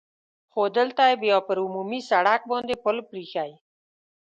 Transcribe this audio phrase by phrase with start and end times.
[0.51, 3.51] خو دلته یې بیا پر عمومي سړک باندې پل پرې اېښی.